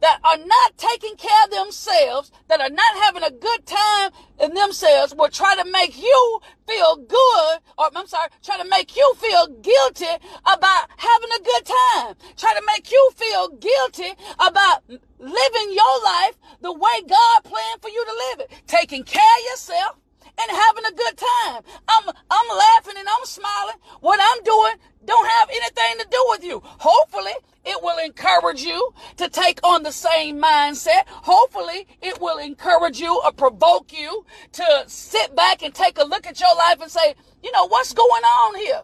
that 0.00 0.20
are 0.22 0.36
not 0.36 0.76
taking 0.76 1.16
care 1.16 1.44
of 1.44 1.50
themselves, 1.50 2.30
that 2.48 2.60
are 2.60 2.70
not 2.70 2.96
having 3.02 3.24
a 3.24 3.30
good 3.30 3.66
time 3.66 4.10
in 4.40 4.54
themselves, 4.54 5.14
will 5.14 5.28
try 5.28 5.56
to 5.56 5.68
make 5.70 6.00
you 6.00 6.40
feel 6.66 6.96
good, 6.96 7.58
or 7.76 7.90
I'm 7.94 8.06
sorry, 8.06 8.28
try 8.42 8.58
to 8.58 8.68
make 8.68 8.96
you 8.96 9.14
feel 9.16 9.48
guilty 9.48 10.06
about 10.46 10.88
having 10.96 11.30
a 11.34 11.42
good 11.42 11.64
time. 11.66 12.14
Try 12.36 12.54
to 12.54 12.62
make 12.66 12.90
you 12.92 13.10
feel 13.16 13.48
guilty 13.48 14.12
about 14.38 14.84
living 14.88 15.72
your 15.72 16.04
life 16.04 16.38
the 16.60 16.72
way 16.72 17.02
God 17.08 17.44
planned 17.44 17.82
for 17.82 17.88
you 17.88 18.04
to 18.04 18.12
live 18.12 18.40
it. 18.40 18.62
Taking 18.66 19.02
care 19.02 19.22
of 19.22 19.44
yourself, 19.50 19.96
and 20.40 20.50
having 20.50 20.84
a 20.86 20.92
good 20.92 21.16
time. 21.16 21.62
I'm 21.88 22.10
I'm 22.30 22.56
laughing 22.56 22.94
and 22.98 23.08
I'm 23.08 23.24
smiling. 23.24 23.76
What 24.00 24.20
I'm 24.22 24.42
doing 24.44 24.74
don't 25.04 25.28
have 25.28 25.48
anything 25.50 25.98
to 26.00 26.06
do 26.10 26.24
with 26.28 26.44
you. 26.44 26.60
Hopefully, 26.64 27.32
it 27.64 27.82
will 27.82 27.98
encourage 27.98 28.62
you 28.62 28.92
to 29.16 29.28
take 29.28 29.60
on 29.64 29.82
the 29.82 29.92
same 29.92 30.40
mindset. 30.40 31.06
Hopefully, 31.06 31.86
it 32.00 32.20
will 32.20 32.38
encourage 32.38 33.00
you 33.00 33.20
or 33.24 33.32
provoke 33.32 33.92
you 33.92 34.24
to 34.52 34.84
sit 34.86 35.34
back 35.34 35.62
and 35.62 35.74
take 35.74 35.98
a 35.98 36.04
look 36.04 36.26
at 36.26 36.40
your 36.40 36.54
life 36.56 36.80
and 36.80 36.90
say, 36.90 37.14
you 37.42 37.52
know, 37.52 37.66
what's 37.68 37.92
going 37.92 38.24
on 38.24 38.56
here? 38.56 38.82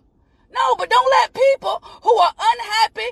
No, 0.54 0.76
but 0.76 0.88
don't 0.88 1.10
let 1.10 1.34
people 1.34 1.82
who 2.02 2.14
are 2.16 2.32
unhappy 2.38 3.10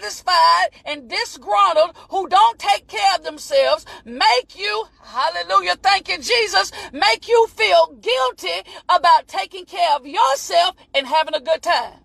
unsatisfied 0.00 0.70
and 0.84 1.08
disgruntled 1.08 1.94
who 2.10 2.28
don't 2.28 2.58
take 2.58 2.86
care 2.86 3.14
of 3.16 3.24
themselves 3.24 3.84
make 4.04 4.58
you, 4.58 4.86
hallelujah, 5.02 5.76
thank 5.76 6.08
you, 6.08 6.18
Jesus, 6.18 6.72
make 6.92 7.28
you 7.28 7.46
feel 7.48 7.94
guilty 8.00 8.70
about 8.88 9.28
taking 9.28 9.64
care 9.64 9.94
of 9.96 10.06
yourself 10.06 10.74
and 10.94 11.06
having 11.06 11.34
a 11.34 11.40
good 11.40 11.62
time. 11.62 11.98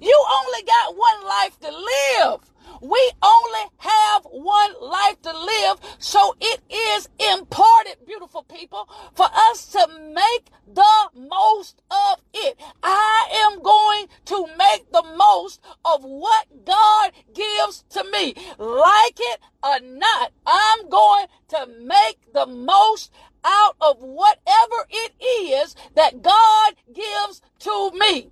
You 0.00 0.24
only 0.32 0.62
got 0.62 0.96
one 0.96 1.24
life 1.24 1.58
to 1.60 1.70
live. 1.70 2.49
We 2.80 3.12
only 3.22 3.70
have 3.78 4.24
one 4.24 4.74
life 4.80 5.20
to 5.22 5.32
live, 5.32 5.78
so 5.98 6.34
it 6.40 6.60
is 6.70 7.08
important, 7.18 8.06
beautiful 8.06 8.42
people, 8.42 8.88
for 9.14 9.26
us 9.32 9.66
to 9.72 9.86
make 10.14 10.50
the 10.66 11.10
most 11.14 11.82
of 11.90 12.20
it. 12.32 12.58
I 12.82 13.28
am 13.32 13.62
going 13.62 14.06
to 14.26 14.46
make 14.56 14.90
the 14.92 15.04
most 15.16 15.60
of 15.84 16.02
what 16.02 16.64
God 16.64 17.12
gives 17.34 17.84
to 17.90 18.04
me. 18.04 18.34
Like 18.58 19.18
it 19.18 19.40
or 19.62 19.80
not, 19.80 20.32
I'm 20.46 20.88
going 20.88 21.26
to 21.48 21.66
make 21.82 22.32
the 22.32 22.46
most 22.46 23.10
out 23.44 23.76
of 23.80 23.98
whatever 24.00 24.86
it 24.90 25.12
is 25.20 25.74
that 25.94 26.22
God 26.22 26.74
gives 26.92 27.42
to 27.60 27.90
me. 27.92 28.30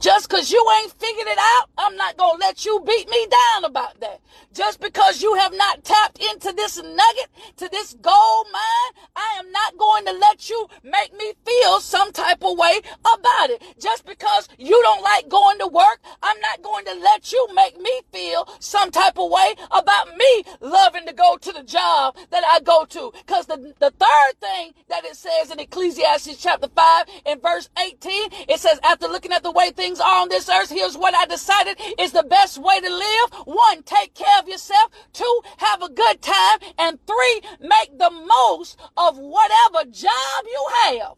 Just 0.00 0.28
because 0.28 0.52
you 0.52 0.64
ain't 0.80 0.92
figured 0.92 1.26
it 1.26 1.38
out, 1.38 1.70
I'm 1.76 1.96
not 1.96 2.16
going 2.16 2.38
to 2.38 2.46
let 2.46 2.64
you 2.64 2.80
beat 2.86 3.08
me 3.08 3.26
down 3.26 3.64
about 3.64 3.98
that. 4.00 4.20
Just 4.54 4.80
because 4.80 5.22
you 5.22 5.34
have 5.34 5.52
not 5.52 5.82
tapped 5.82 6.18
into 6.18 6.52
this 6.52 6.76
nugget, 6.76 7.30
to 7.56 7.68
this 7.68 7.94
gold 8.00 8.46
mine, 8.52 9.04
I 9.16 9.36
am 9.38 9.50
not 9.50 9.76
going 9.76 10.04
to 10.06 10.12
let 10.12 10.48
you 10.48 10.68
make 10.84 11.16
me 11.18 11.32
feel 11.44 11.80
some 11.80 12.12
type 12.12 12.44
of 12.44 12.56
way 12.56 12.80
about 13.00 13.50
it. 13.50 13.62
Just 13.80 14.06
because 14.06 14.48
you 14.56 14.80
don't 14.82 15.02
like 15.02 15.28
going 15.28 15.58
to 15.58 15.66
work, 15.66 16.00
I'm 16.22 16.40
not 16.40 16.62
going 16.62 16.84
to 16.84 16.94
let 16.94 17.32
you 17.32 17.48
make 17.54 17.80
me 17.80 18.00
feel 18.12 18.48
some 18.60 18.92
type 18.92 19.18
of 19.18 19.30
way 19.30 19.54
about 19.72 20.16
me 20.16 20.44
loving 20.60 21.06
to 21.06 21.12
go 21.12 21.36
to 21.38 21.52
the 21.52 21.64
job 21.64 22.16
that 22.30 22.44
I 22.44 22.60
go 22.60 22.84
to. 22.84 23.12
Because 23.26 23.46
the, 23.46 23.74
the 23.80 23.90
third 23.90 24.40
thing 24.40 24.72
that 24.88 25.04
it 25.04 25.16
says 25.16 25.50
in 25.50 25.58
Ecclesiastes 25.58 26.40
chapter 26.40 26.68
5 26.68 27.06
and 27.26 27.42
verse 27.42 27.68
18, 27.78 28.30
it 28.48 28.60
says, 28.60 28.78
after 28.84 29.08
looking 29.08 29.32
at 29.32 29.42
the 29.42 29.50
way 29.50 29.70
things 29.70 29.87
things 29.88 30.00
are 30.00 30.20
on 30.20 30.28
this 30.28 30.50
earth, 30.50 30.68
here's 30.68 30.98
what 30.98 31.14
I 31.14 31.24
decided 31.24 31.80
is 31.98 32.12
the 32.12 32.22
best 32.22 32.58
way 32.58 32.78
to 32.78 32.90
live. 32.90 33.46
One, 33.46 33.82
take 33.84 34.14
care 34.14 34.38
of 34.38 34.46
yourself. 34.46 34.90
Two, 35.14 35.40
have 35.56 35.82
a 35.82 35.88
good 35.88 36.20
time. 36.20 36.58
And 36.78 36.98
three, 37.06 37.40
make 37.60 37.98
the 37.98 38.10
most 38.10 38.78
of 38.98 39.16
whatever 39.16 39.90
job 39.90 40.44
you 40.44 40.66
have. 40.84 41.12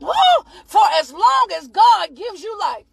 Woo! 0.00 0.52
For 0.66 0.82
as 1.00 1.10
long 1.10 1.48
as 1.54 1.68
God 1.68 2.14
gives 2.14 2.42
you 2.42 2.58
life. 2.60 2.84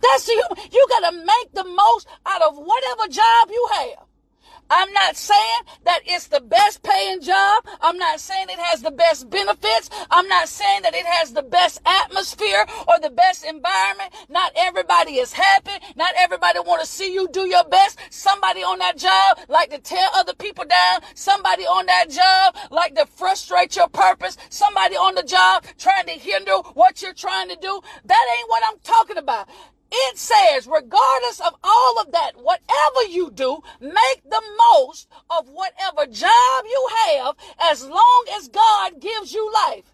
That's 0.00 0.28
you. 0.28 0.44
You 0.70 0.86
gotta 0.88 1.16
make 1.16 1.52
the 1.52 1.64
most 1.64 2.06
out 2.24 2.42
of 2.42 2.56
whatever 2.56 3.08
job 3.10 3.48
you 3.50 3.68
have. 3.72 4.05
I'm 4.68 4.92
not 4.92 5.16
saying 5.16 5.62
that 5.84 6.00
it's 6.06 6.26
the 6.28 6.40
best 6.40 6.82
paying 6.82 7.20
job. 7.20 7.64
I'm 7.80 7.98
not 7.98 8.20
saying 8.20 8.46
it 8.48 8.58
has 8.58 8.82
the 8.82 8.90
best 8.90 9.30
benefits. 9.30 9.90
I'm 10.10 10.26
not 10.28 10.48
saying 10.48 10.82
that 10.82 10.94
it 10.94 11.06
has 11.06 11.32
the 11.32 11.42
best 11.42 11.80
atmosphere 11.86 12.66
or 12.88 12.98
the 13.00 13.10
best 13.10 13.44
environment. 13.44 14.12
Not 14.28 14.52
everybody 14.56 15.18
is 15.18 15.32
happy. 15.32 15.72
Not 15.94 16.14
everybody 16.18 16.58
want 16.60 16.80
to 16.80 16.86
see 16.86 17.12
you 17.12 17.28
do 17.32 17.46
your 17.46 17.64
best. 17.64 17.98
Somebody 18.10 18.62
on 18.62 18.78
that 18.80 18.96
job 18.96 19.38
like 19.48 19.70
to 19.70 19.78
tear 19.78 20.08
other 20.14 20.34
people 20.34 20.64
down. 20.64 21.00
Somebody 21.14 21.62
on 21.64 21.86
that 21.86 22.10
job 22.10 22.56
like 22.70 22.94
to 22.96 23.06
frustrate 23.06 23.76
your 23.76 23.88
purpose. 23.88 24.36
Somebody 24.50 24.96
on 24.96 25.14
the 25.14 25.22
job 25.22 25.64
trying 25.78 26.06
to 26.06 26.12
hinder 26.12 26.56
what 26.74 27.02
you're 27.02 27.14
trying 27.14 27.48
to 27.48 27.56
do. 27.56 27.80
That 28.04 28.26
ain't 28.38 28.48
what 28.48 28.62
I'm 28.66 28.78
talking 28.82 29.18
about. 29.18 29.48
It 29.90 30.18
says, 30.18 30.66
regardless 30.66 31.40
of 31.40 31.54
all 31.62 32.00
of 32.00 32.12
that, 32.12 32.32
whatever 32.36 33.02
you 33.08 33.30
do, 33.30 33.60
make 33.80 34.22
the 34.24 34.42
most 34.58 35.08
of 35.30 35.48
whatever 35.48 36.06
job 36.06 36.64
you 36.64 36.88
have 37.06 37.36
as 37.58 37.84
long 37.84 38.26
as 38.36 38.48
God 38.48 39.00
gives 39.00 39.32
you 39.32 39.50
life. 39.52 39.84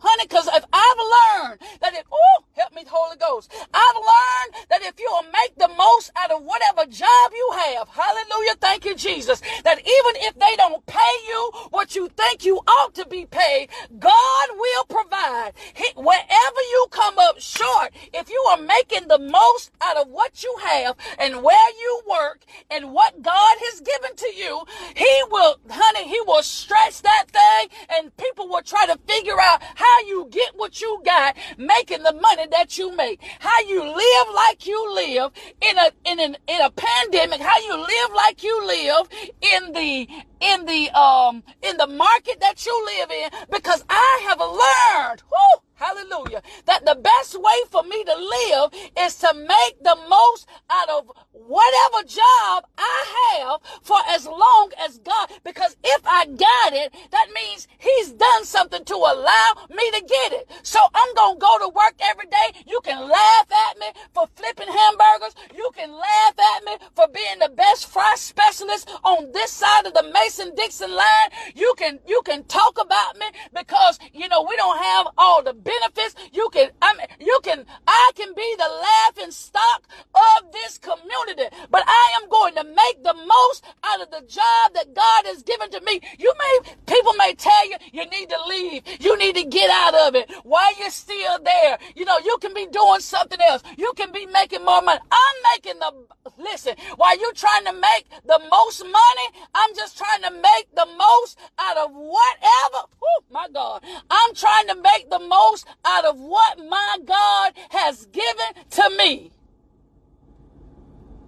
Honey, 0.00 0.24
because 0.26 0.48
if 0.48 0.64
I've 0.72 0.98
learned 0.98 1.60
that 1.80 1.94
if, 1.94 2.04
oh, 2.10 2.44
help 2.60 2.74
me, 2.74 2.84
Holy 2.88 3.16
Ghost. 3.16 3.52
I've 3.72 3.96
learned 3.96 4.66
that 4.70 4.82
if 4.82 4.98
you'll 4.98 5.22
make 5.32 5.56
the 5.56 5.68
most 5.76 6.10
out 6.16 6.30
of 6.30 6.42
whatever 6.42 6.84
job 6.90 7.32
you 7.32 7.50
have, 7.56 7.88
hallelujah, 7.88 8.54
thank 8.60 8.84
you, 8.84 8.94
Jesus, 8.94 9.40
that 9.64 9.78
even 9.78 10.22
if 10.26 10.38
they 10.38 10.56
don't 10.56 10.84
pay 10.86 11.14
you 11.28 11.50
what 11.70 11.94
you 11.94 12.08
think 12.08 12.44
you 12.44 12.56
ought 12.56 12.94
to 12.94 13.06
be 13.06 13.26
paid, 13.26 13.68
God 13.98 14.48
will 14.56 14.84
provide. 14.84 15.52
He, 15.74 15.88
wherever 15.96 16.60
you 16.70 16.86
come 16.90 17.18
up 17.18 17.40
short, 17.40 17.92
if 18.12 18.28
you 18.28 18.44
are 18.50 18.60
making 18.60 19.08
the 19.08 19.18
most 19.18 19.70
out 19.80 19.96
of 19.96 20.08
what 20.08 20.42
you 20.42 20.54
have 20.62 20.96
and 21.18 21.42
where 21.42 21.70
you 21.78 22.02
work 22.08 22.44
and 22.70 22.92
what 22.92 23.22
God 23.22 23.56
has 23.58 23.80
given 23.80 24.16
to 24.16 24.34
you, 24.36 24.64
He 24.96 25.22
will, 25.30 25.58
honey, 25.68 26.08
He 26.08 26.20
will 26.26 26.42
stretch 26.42 27.02
that 27.02 27.26
thing 27.28 27.68
and 27.90 28.16
people 28.16 28.48
will 28.48 28.62
try 28.62 28.86
to 28.86 28.98
figure 29.06 29.40
out 29.40 29.62
how 29.74 29.89
how 29.90 30.06
you 30.06 30.28
get 30.30 30.50
what 30.56 30.80
you 30.80 31.00
got 31.04 31.36
making 31.58 32.02
the 32.02 32.12
money 32.12 32.46
that 32.50 32.78
you 32.78 32.94
make. 32.96 33.20
How 33.40 33.60
you 33.60 33.82
live 33.82 34.34
like 34.34 34.66
you 34.66 34.94
live 34.94 35.32
in 35.60 35.78
a 35.78 35.90
in 36.04 36.20
an 36.20 36.36
in 36.46 36.60
a 36.60 36.70
pandemic, 36.70 37.40
how 37.40 37.58
you 37.58 37.76
live 37.76 38.10
like 38.14 38.42
you 38.42 38.66
live 38.66 39.08
in 39.40 39.72
the 39.72 40.08
in 40.40 40.66
the 40.66 40.90
um 40.90 41.42
in 41.62 41.76
the 41.76 41.86
market 41.86 42.40
that 42.40 42.64
you 42.66 42.86
live 42.86 43.10
in 43.10 43.30
because 43.50 43.84
I 43.88 44.20
have 44.28 44.38
learned, 44.40 45.22
whoo, 45.30 45.62
hallelujah, 45.80 46.42
that 46.66 46.84
the 46.84 46.94
best 46.94 47.40
way 47.40 47.58
for 47.70 47.82
me 47.82 48.04
to 48.04 48.14
live 48.14 48.70
is 48.98 49.16
to 49.16 49.32
make 49.34 49.82
the 49.82 49.96
most 50.08 50.46
out 50.68 50.90
of 50.90 51.10
whatever 51.32 52.06
job 52.06 52.66
I 52.78 53.34
have 53.34 53.60
for 53.82 53.98
as 54.08 54.26
long 54.26 54.70
as 54.78 54.98
God, 54.98 55.30
because 55.42 55.76
if 55.82 56.02
I 56.06 56.26
got 56.26 56.72
it, 56.72 56.94
that 57.10 57.28
means 57.34 57.66
He's 57.78 58.12
done 58.12 58.44
something 58.44 58.84
to 58.84 58.94
allow 58.94 59.66
me 59.70 59.90
to 59.90 60.04
get 60.06 60.32
it. 60.32 60.50
So 60.62 60.78
I'm 60.94 61.14
going 61.14 61.36
to 61.36 61.40
go 61.40 61.58
to 61.60 61.68
work 61.68 61.94
every 62.00 62.26
day. 62.26 62.60
You 62.66 62.80
can 62.84 63.08
laugh 63.08 63.46
at 63.50 63.78
me 63.78 63.86
for 64.12 64.26
flipping 64.36 64.68
hamburgers. 64.68 65.34
You 65.54 65.70
can 65.74 65.90
laugh 65.92 66.34
at 66.56 66.64
me 66.64 66.72
for 66.94 67.08
being 67.08 67.38
the 67.40 67.48
best 67.48 67.86
fry 67.86 68.14
specialist 68.16 68.90
on 69.02 69.32
this 69.32 69.50
side 69.50 69.86
of 69.86 69.94
the 69.94 70.10
Mason 70.12 70.54
Dixon 70.54 70.94
line. 70.94 71.30
You 71.54 71.74
can, 71.78 71.98
you 72.06 72.22
can 72.24 72.44
talk 72.44 72.78
about 72.80 73.16
me 73.16 73.26
because, 73.56 73.98
you 74.12 74.28
know, 74.28 74.44
we 74.48 74.56
don't 74.56 74.78
have 74.78 75.08
all 75.16 75.42
the 75.42 75.54
benefits. 75.70 76.14
You 76.32 76.48
can, 76.52 76.70
I 76.82 76.94
mean, 76.96 77.06
you 77.20 77.38
can, 77.42 77.64
I 77.86 78.10
can 78.16 78.34
be 78.34 78.54
the 78.58 78.68
laughing 78.82 79.30
stock 79.30 79.86
of 80.14 80.52
this 80.52 80.78
community, 80.78 81.54
but 81.70 81.82
I 81.86 82.18
am 82.20 82.28
going 82.28 82.54
to 82.56 82.64
make 82.64 83.02
the 83.02 83.14
most 83.14 83.64
out 83.84 84.02
of 84.02 84.10
the 84.10 84.22
job 84.26 84.74
that 84.74 84.94
God 84.94 85.26
has 85.26 85.42
given 85.42 85.70
to 85.70 85.80
me. 85.82 86.00
You 86.18 86.32
may, 86.38 86.74
people 86.86 87.14
may 87.14 87.34
tell 87.34 87.68
you, 87.68 87.76
you 87.92 88.04
need 88.06 88.28
to 88.30 88.38
leave. 88.48 88.82
You 89.00 89.16
need 89.18 89.36
to 89.36 89.44
get 89.44 89.70
out 89.70 89.94
of 89.94 90.14
it. 90.14 90.30
Why 90.42 90.72
you 90.78 90.90
still 90.90 91.38
there? 91.42 91.78
You 91.94 92.04
know, 92.04 92.18
you 92.18 92.36
can 92.40 92.54
be 92.54 92.66
doing 92.66 93.00
something 93.00 93.40
else. 93.40 93.62
You 93.76 93.92
can 93.96 94.12
be 94.12 94.26
making 94.26 94.64
more 94.64 94.82
money. 94.82 95.00
I'm 95.10 95.36
making 95.54 95.78
the, 95.78 95.92
listen, 96.38 96.74
while 96.96 97.18
you 97.18 97.32
trying 97.34 97.64
to 97.66 97.72
make 97.72 98.06
the 98.26 98.40
most 98.50 98.82
money, 98.82 99.26
I'm 99.54 99.74
just 99.74 99.96
trying 99.96 100.22
to 100.22 100.30
make 100.30 100.74
the 100.74 100.86
most 100.98 101.38
out 101.58 101.76
of 101.76 101.90
whatever. 101.92 102.80
Oh 103.02 103.22
my 103.30 103.46
God. 103.52 103.82
I'm 104.10 104.34
trying 104.34 104.68
to 104.68 104.74
make 104.74 105.10
the 105.10 105.18
most 105.18 105.59
out 105.84 106.04
of 106.04 106.18
what 106.18 106.58
my 106.68 106.98
God 107.04 107.52
has 107.70 108.06
given 108.06 108.64
to 108.70 108.90
me. 108.96 109.32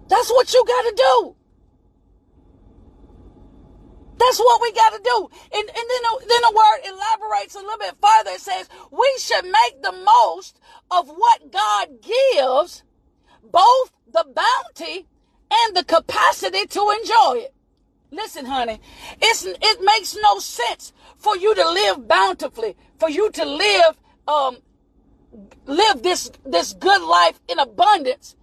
That's 0.07 0.29
what 0.29 0.53
you 0.53 0.63
got 0.65 0.81
to 0.81 0.93
do. 0.95 1.35
That's 4.17 4.39
what 4.39 4.61
we 4.61 4.71
got 4.71 4.91
to 4.91 5.01
do. 5.03 5.29
And, 5.53 5.67
and 5.67 5.75
then, 5.75 6.27
then 6.27 6.41
the 6.41 6.53
word 6.55 6.79
elaborates 6.85 7.55
a 7.55 7.59
little 7.59 7.77
bit 7.77 7.95
further. 8.01 8.31
It 8.31 8.41
says, 8.41 8.69
we 8.91 9.11
should 9.19 9.43
make 9.43 9.81
the 9.81 9.91
most 9.91 10.59
of 10.91 11.07
what 11.09 11.51
God 11.51 11.87
gives, 12.01 12.83
both 13.43 13.91
the 14.11 14.25
bounty 14.33 15.07
and 15.51 15.75
the 15.75 15.83
capacity 15.83 16.65
to 16.67 16.95
enjoy 17.01 17.43
it. 17.45 17.53
Listen, 18.11 18.45
honey, 18.45 18.79
it's, 19.19 19.43
it 19.45 19.81
makes 19.81 20.15
no 20.21 20.37
sense 20.37 20.93
for 21.17 21.35
you 21.35 21.55
to 21.55 21.67
live 21.67 22.07
bountifully, 22.07 22.77
for 22.99 23.09
you 23.09 23.31
to 23.31 23.43
live, 23.43 23.97
um, 24.27 24.57
live 25.65 26.03
this, 26.03 26.31
this 26.45 26.73
good 26.73 27.01
life 27.01 27.39
in 27.47 27.59
abundance 27.59 28.35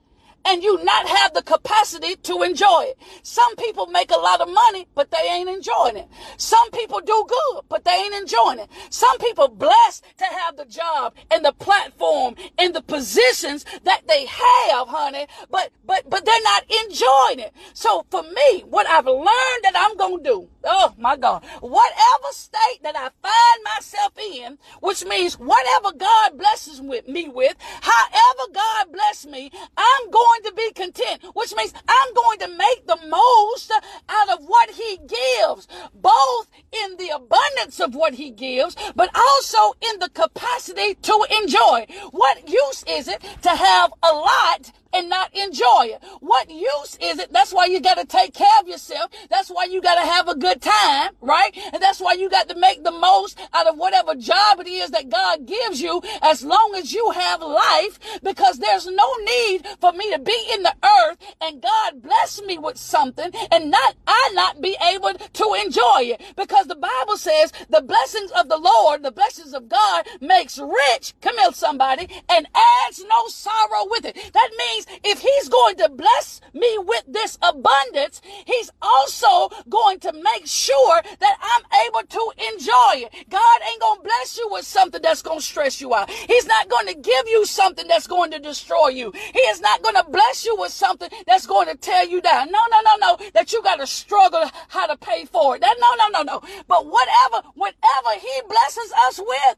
and 0.44 0.62
you 0.62 0.82
not 0.84 1.06
have 1.06 1.34
the 1.34 1.42
capacity 1.42 2.16
to 2.16 2.42
enjoy 2.42 2.84
it. 2.84 2.98
Some 3.22 3.54
people 3.56 3.86
make 3.86 4.10
a 4.10 4.18
lot 4.18 4.40
of 4.40 4.48
money, 4.48 4.86
but 4.94 5.10
they 5.10 5.28
ain't 5.28 5.48
enjoying 5.48 5.96
it. 5.96 6.08
Some 6.36 6.70
people 6.70 7.00
do 7.00 7.26
good, 7.28 7.62
but 7.68 7.84
they 7.84 7.92
ain't 7.92 8.14
enjoying 8.14 8.60
it. 8.60 8.70
Some 8.90 9.18
people 9.18 9.48
blessed 9.48 10.04
to 10.18 10.24
have 10.24 10.56
the 10.56 10.64
job 10.64 11.14
and 11.30 11.44
the 11.44 11.52
platform 11.52 12.34
and 12.58 12.74
the 12.74 12.82
positions 12.82 13.64
that 13.84 14.02
they 14.08 14.26
have, 14.26 14.88
honey, 14.88 15.26
but 15.50 15.70
but 15.86 16.08
but 16.08 16.24
they're 16.24 16.42
not 16.42 16.64
enjoying 16.86 17.40
it. 17.40 17.52
So 17.74 18.06
for 18.10 18.22
me, 18.22 18.60
what 18.62 18.86
I've 18.86 19.06
learned 19.06 19.62
that 19.62 19.74
I'm 19.76 19.96
gonna 19.96 20.22
do, 20.22 20.48
oh 20.64 20.94
my 20.98 21.16
God, 21.16 21.44
whatever 21.60 22.30
state 22.32 22.82
that 22.82 22.96
I 22.96 23.10
find 23.22 23.64
myself 23.74 24.12
in, 24.18 24.58
which 24.80 25.04
means 25.04 25.38
whatever 25.38 25.92
God 25.96 26.38
blesses 26.38 26.80
with 26.80 27.08
me 27.08 27.28
with, 27.28 27.56
however 27.60 28.52
God 28.52 28.92
bless 28.92 29.26
me, 29.26 29.50
I'm 29.76 30.10
going 30.10 30.29
going 30.30 30.42
to 30.44 30.52
be 30.52 30.72
content, 30.72 31.22
which 31.34 31.54
means 31.56 31.72
I'm 31.88 32.14
going 32.14 32.38
to 32.40 32.48
make 32.48 32.86
the 32.86 32.98
most 33.08 33.72
out 34.08 34.28
of 34.30 34.44
what 34.44 34.70
he 34.70 34.98
gives, 34.98 35.66
both 35.94 36.50
in 36.84 36.96
the 36.96 37.10
abundance 37.10 37.80
of 37.80 37.94
what 37.94 38.14
he 38.14 38.30
gives, 38.30 38.76
but 38.94 39.10
also 39.14 39.74
in 39.92 39.98
the 39.98 40.08
capacity 40.10 40.94
to 40.94 41.26
enjoy. 41.42 41.86
What 42.10 42.48
use 42.48 42.84
is 42.88 43.08
it 43.08 43.20
to 43.42 43.50
have 43.50 43.92
a 44.02 44.14
lot 44.14 44.72
and 44.92 45.08
not 45.08 45.34
enjoy 45.34 45.90
it? 45.94 46.02
What 46.20 46.50
use 46.50 46.98
is 47.00 47.18
it? 47.18 47.32
That's 47.32 47.52
why 47.52 47.66
you 47.66 47.80
got 47.80 47.98
to 47.98 48.04
take 48.04 48.34
care 48.34 48.60
of 48.60 48.68
yourself. 48.68 49.10
That's 49.30 49.48
why 49.48 49.64
you 49.64 49.80
got 49.80 49.96
to 49.96 50.06
have 50.06 50.28
a 50.28 50.36
good 50.36 50.60
time, 50.60 51.12
right? 51.20 51.56
And 51.72 51.82
that's 51.82 52.00
why 52.00 52.14
you 52.14 52.28
got 52.30 52.48
to 52.48 52.54
make 52.58 52.84
the 52.84 52.90
most 52.92 53.38
out 53.52 53.66
of 53.66 53.76
whatever 53.76 54.14
job 54.14 54.60
it 54.60 54.68
is 54.68 54.90
that 54.90 55.08
God 55.08 55.46
gives 55.46 55.80
you 55.80 56.02
as 56.22 56.44
long 56.44 56.74
as 56.76 56.92
you 56.92 57.10
have 57.10 57.40
life 57.40 57.98
because 58.22 58.58
there's 58.58 58.86
no 58.86 59.14
need 59.24 59.66
for 59.80 59.92
me 59.92 60.10
to 60.12 60.18
be 60.24 60.50
in 60.52 60.62
the 60.62 60.74
earth 60.84 61.18
and 61.40 61.62
God 61.62 62.02
bless 62.02 62.40
me 62.42 62.58
with 62.58 62.76
something 62.76 63.30
and 63.50 63.70
not 63.70 63.96
I 64.06 64.30
not 64.34 64.60
be 64.60 64.76
able 64.92 65.12
to 65.14 65.56
enjoy 65.64 66.14
it 66.14 66.22
because 66.36 66.66
the 66.66 66.76
Bible 66.76 67.16
says 67.16 67.52
the 67.68 67.82
blessings 67.82 68.30
of 68.32 68.48
the 68.48 68.58
Lord, 68.58 69.02
the 69.02 69.10
blessings 69.10 69.54
of 69.54 69.68
God 69.68 70.06
makes 70.20 70.58
rich. 70.58 71.14
Come 71.20 71.38
here, 71.38 71.52
somebody, 71.52 72.08
and 72.28 72.46
adds 72.86 73.04
no 73.08 73.28
sorrow 73.28 73.86
with 73.90 74.04
it. 74.04 74.16
That 74.32 74.50
means 74.58 74.86
if 75.04 75.20
he's 75.20 75.48
going 75.48 75.76
to 75.76 75.88
bless 75.88 76.40
me 76.52 76.78
with 76.78 77.04
this 77.06 77.38
abundance, 77.42 78.20
he's 78.46 78.70
also 78.82 79.54
going 79.68 80.00
to 80.00 80.12
make 80.12 80.46
sure 80.46 81.02
that 81.20 81.38
I'm 81.40 81.86
able 81.86 82.06
to 82.06 82.32
enjoy 82.52 83.06
it. 83.06 83.30
God 83.30 83.60
ain't 83.70 83.80
going 83.80 83.98
to 83.98 84.04
bless 84.04 84.38
you 84.38 84.48
with 84.50 84.64
something 84.64 85.02
that's 85.02 85.22
going 85.22 85.38
to 85.38 85.44
stress 85.44 85.80
you 85.80 85.94
out. 85.94 86.10
He's 86.10 86.46
not 86.46 86.68
going 86.68 86.86
to 86.88 86.94
give 86.94 87.28
you 87.28 87.46
something 87.46 87.86
that's 87.88 88.06
going 88.06 88.30
to 88.32 88.38
destroy 88.38 88.88
you. 88.88 89.12
He 89.12 89.40
is 89.40 89.60
not 89.60 89.82
going 89.82 89.96
to 89.96 90.04
bless 90.10 90.44
you 90.44 90.56
with 90.56 90.72
something 90.72 91.08
that's 91.26 91.46
going 91.46 91.68
to 91.68 91.76
tear 91.76 92.04
you 92.04 92.20
down. 92.20 92.50
No, 92.50 92.60
no, 92.70 92.80
no, 92.82 92.96
no. 93.00 93.30
That 93.34 93.52
you 93.52 93.62
got 93.62 93.76
to 93.76 93.86
struggle 93.86 94.44
how 94.68 94.86
to 94.86 94.96
pay 94.96 95.24
for 95.24 95.56
it. 95.56 95.60
That 95.60 95.76
no, 95.80 95.94
no, 95.96 96.08
no, 96.18 96.22
no. 96.22 96.62
But 96.66 96.86
whatever, 96.86 97.48
whatever 97.54 98.20
he 98.20 98.42
blesses 98.48 98.92
us 99.06 99.20
with, 99.20 99.56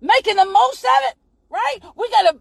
making 0.00 0.36
the 0.36 0.46
most 0.46 0.84
of 0.84 1.10
it, 1.10 1.14
right? 1.50 1.78
We 1.96 2.10
got 2.10 2.30
to 2.32 2.38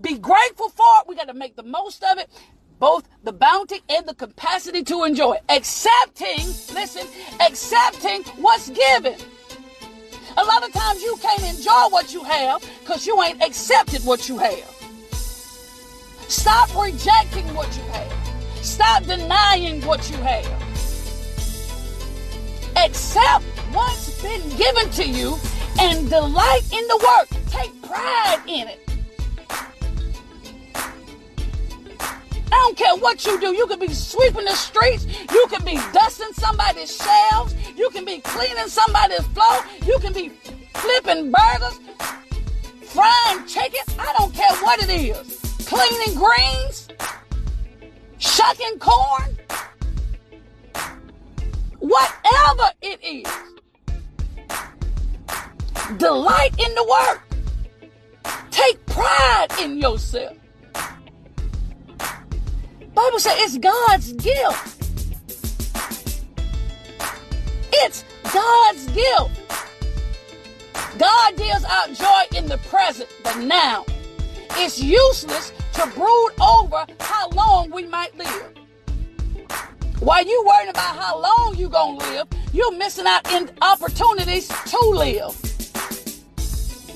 be 0.00 0.18
grateful 0.18 0.68
for 0.68 1.00
it. 1.00 1.08
We 1.08 1.16
got 1.16 1.28
to 1.28 1.34
make 1.34 1.56
the 1.56 1.62
most 1.62 2.02
of 2.04 2.18
it. 2.18 2.28
Both 2.78 3.08
the 3.22 3.32
bounty 3.32 3.80
and 3.88 4.06
the 4.08 4.14
capacity 4.14 4.82
to 4.84 5.04
enjoy. 5.04 5.36
Accepting, 5.48 6.46
listen, 6.74 7.06
accepting 7.40 8.24
what's 8.42 8.70
given. 8.70 9.14
A 10.36 10.44
lot 10.44 10.66
of 10.66 10.72
times 10.72 11.02
you 11.02 11.16
can't 11.22 11.56
enjoy 11.56 11.88
what 11.90 12.12
you 12.12 12.24
have 12.24 12.64
because 12.80 13.06
you 13.06 13.22
ain't 13.22 13.42
accepted 13.42 14.04
what 14.04 14.28
you 14.28 14.38
have. 14.38 14.81
Stop 16.32 16.74
rejecting 16.74 17.44
what 17.54 17.76
you 17.76 17.82
have. 17.92 18.10
Stop 18.64 19.02
denying 19.04 19.82
what 19.82 20.10
you 20.10 20.16
have. 20.16 20.46
Accept 22.74 23.44
what's 23.72 24.22
been 24.22 24.40
given 24.56 24.88
to 24.92 25.06
you 25.06 25.36
and 25.78 26.08
delight 26.08 26.62
in 26.72 26.88
the 26.88 26.96
work. 27.04 27.28
Take 27.50 27.82
pride 27.82 28.40
in 28.46 28.66
it. 28.66 28.80
I 30.74 32.50
don't 32.50 32.78
care 32.78 32.96
what 32.96 33.26
you 33.26 33.38
do. 33.38 33.54
You 33.54 33.66
can 33.66 33.78
be 33.78 33.92
sweeping 33.92 34.46
the 34.46 34.54
streets. 34.54 35.06
You 35.30 35.46
can 35.50 35.62
be 35.66 35.78
dusting 35.92 36.32
somebody's 36.32 36.96
shelves. 36.96 37.54
You 37.76 37.90
can 37.90 38.06
be 38.06 38.20
cleaning 38.20 38.68
somebody's 38.68 39.26
floor. 39.26 39.60
You 39.84 39.98
can 39.98 40.14
be 40.14 40.30
flipping 40.72 41.30
burgers, 41.30 41.78
frying 42.84 43.46
chicken. 43.46 43.84
I 43.98 44.14
don't 44.16 44.32
care 44.32 44.56
what 44.62 44.82
it 44.82 44.88
is. 44.88 45.41
Cleaning 45.72 46.18
greens, 46.18 46.86
shucking 48.18 48.78
corn, 48.78 49.38
whatever 51.78 52.70
it 52.82 53.02
is. 53.02 53.26
Delight 55.96 56.52
in 56.58 56.74
the 56.74 56.84
work. 56.84 57.22
Take 58.50 58.84
pride 58.84 59.46
in 59.62 59.78
yourself. 59.78 60.36
Bible 62.94 63.18
says 63.18 63.38
it's 63.38 63.56
God's 63.56 64.12
gift. 64.12 64.76
It's 67.72 68.04
God's 68.30 68.86
gift. 68.88 69.40
God 70.98 71.36
deals 71.36 71.64
out 71.64 71.94
joy 71.94 72.36
in 72.36 72.44
the 72.46 72.58
present, 72.68 73.08
but 73.24 73.38
now. 73.38 73.86
It's 74.56 74.78
useless 74.78 75.50
to 75.82 75.90
brood 75.90 76.30
over 76.40 76.86
how 77.00 77.28
long 77.30 77.70
we 77.70 77.86
might 77.86 78.16
live. 78.16 78.52
While 80.00 80.24
you 80.24 80.44
worrying 80.46 80.70
about 80.70 80.96
how 80.96 81.20
long 81.20 81.56
you 81.56 81.68
gonna 81.68 81.98
live, 81.98 82.28
you're 82.52 82.76
missing 82.76 83.06
out 83.06 83.30
in 83.32 83.50
opportunities 83.62 84.48
to 84.48 84.78
live. 84.90 85.34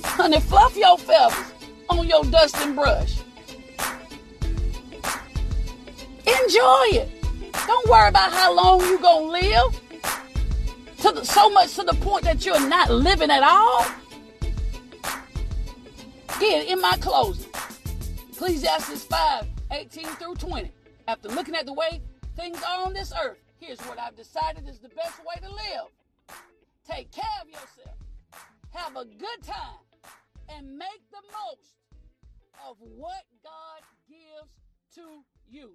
Honey, 0.04 0.40
fluff 0.40 0.76
your 0.76 0.98
feathers 0.98 1.52
on 1.88 2.06
your 2.06 2.24
dusting 2.24 2.74
brush. 2.74 3.18
Enjoy 6.26 6.86
it. 6.92 7.10
Don't 7.66 7.88
worry 7.88 8.08
about 8.08 8.32
how 8.32 8.54
long 8.54 8.80
you 8.82 8.98
gonna 8.98 9.26
live. 9.26 9.80
To 10.98 11.12
the, 11.12 11.24
so 11.24 11.50
much 11.50 11.74
to 11.74 11.82
the 11.82 11.94
point 11.94 12.24
that 12.24 12.44
you're 12.44 12.68
not 12.68 12.90
living 12.90 13.30
at 13.30 13.42
all. 13.42 13.86
Get 16.40 16.68
in 16.68 16.80
my 16.80 16.96
closing, 17.00 17.50
Ecclesiastes 18.36 19.02
5, 19.04 19.46
18 19.70 20.04
through 20.04 20.34
20. 20.34 20.70
After 21.08 21.28
looking 21.30 21.54
at 21.54 21.64
the 21.64 21.72
way 21.72 22.02
things 22.36 22.62
are 22.62 22.84
on 22.84 22.92
this 22.92 23.10
earth, 23.24 23.38
here's 23.58 23.80
what 23.80 23.98
I've 23.98 24.14
decided 24.14 24.68
is 24.68 24.78
the 24.78 24.90
best 24.90 25.18
way 25.20 25.36
to 25.40 25.48
live. 25.48 25.88
Take 26.86 27.10
care 27.12 27.24
of 27.40 27.48
yourself. 27.48 27.96
Have 28.72 28.94
a 28.94 29.06
good 29.06 29.42
time. 29.42 29.80
And 30.54 30.76
make 30.76 31.00
the 31.10 31.22
most 31.32 31.76
of 32.68 32.76
what 32.78 33.24
God 33.42 33.80
gives 34.06 34.52
to 34.96 35.24
you. 35.48 35.74